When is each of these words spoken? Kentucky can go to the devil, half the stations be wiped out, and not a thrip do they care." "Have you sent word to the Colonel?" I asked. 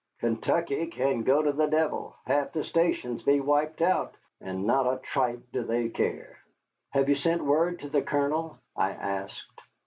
Kentucky 0.19 0.87
can 0.87 1.21
go 1.21 1.43
to 1.43 1.51
the 1.51 1.67
devil, 1.67 2.15
half 2.25 2.53
the 2.53 2.63
stations 2.63 3.21
be 3.21 3.39
wiped 3.39 3.83
out, 3.83 4.15
and 4.39 4.65
not 4.65 4.87
a 4.87 4.97
thrip 4.97 5.43
do 5.51 5.63
they 5.63 5.89
care." 5.89 6.39
"Have 6.89 7.07
you 7.07 7.13
sent 7.13 7.45
word 7.45 7.77
to 7.81 7.87
the 7.87 8.01
Colonel?" 8.01 8.57
I 8.75 8.93
asked. 8.93 9.61